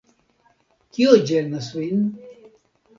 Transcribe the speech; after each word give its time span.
Kio 0.97 1.13
ĝenas 1.33 1.71
vin? 1.79 2.05